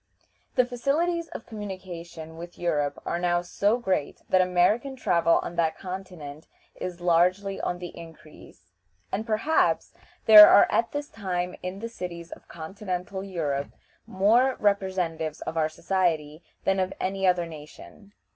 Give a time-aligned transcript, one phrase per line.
[0.55, 5.77] The facilities of communication with Europe are now so great that American travel on that
[5.77, 8.71] continent is largely on the increase,
[9.11, 9.93] and perhaps
[10.25, 13.73] there are at this time in the cities of continental Europe
[14.07, 18.13] more representatives of our society than of any other nation.